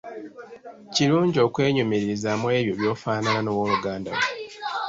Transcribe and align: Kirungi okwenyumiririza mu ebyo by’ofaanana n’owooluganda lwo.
Kirungi 0.93 1.37
okwenyumiririza 1.47 2.31
mu 2.41 2.47
ebyo 2.57 2.73
by’ofaanana 2.79 3.41
n’owooluganda 3.41 4.11
lwo. 4.15 4.23